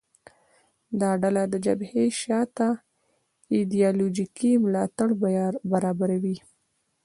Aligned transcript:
دا 0.99 1.11
ډله 1.21 1.43
د 1.49 1.55
جبهې 1.65 2.05
شا 2.21 2.41
ته 2.57 2.67
ایدیالوژیکي 3.55 4.51
ملاتړ 4.65 5.09
برابروي 5.71 6.37